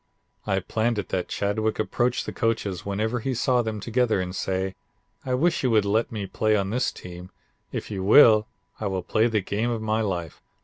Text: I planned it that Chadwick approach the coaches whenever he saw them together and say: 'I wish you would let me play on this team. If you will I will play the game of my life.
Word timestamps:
I 0.47 0.61
planned 0.61 0.97
it 0.97 1.09
that 1.09 1.27
Chadwick 1.27 1.77
approach 1.77 2.23
the 2.23 2.33
coaches 2.33 2.83
whenever 2.83 3.19
he 3.19 3.35
saw 3.35 3.61
them 3.61 3.79
together 3.79 4.19
and 4.19 4.35
say: 4.35 4.73
'I 5.27 5.35
wish 5.35 5.61
you 5.61 5.69
would 5.69 5.85
let 5.85 6.11
me 6.11 6.25
play 6.25 6.55
on 6.55 6.71
this 6.71 6.91
team. 6.91 7.29
If 7.71 7.91
you 7.91 8.03
will 8.03 8.47
I 8.79 8.87
will 8.87 9.03
play 9.03 9.27
the 9.27 9.41
game 9.41 9.69
of 9.69 9.79
my 9.79 10.01
life. 10.01 10.41